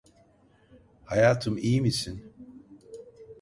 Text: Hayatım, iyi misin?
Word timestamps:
Hayatım, 1.05 1.57
iyi 1.57 1.81
misin? 1.81 2.33